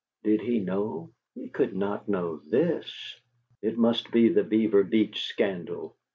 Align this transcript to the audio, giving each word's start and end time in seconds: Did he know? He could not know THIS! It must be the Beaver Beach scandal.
Did 0.23 0.41
he 0.41 0.57
know? 0.57 1.11
He 1.35 1.47
could 1.49 1.75
not 1.75 2.09
know 2.09 2.37
THIS! 2.37 3.21
It 3.61 3.77
must 3.77 4.09
be 4.09 4.29
the 4.29 4.43
Beaver 4.43 4.83
Beach 4.83 5.25
scandal. 5.25 5.95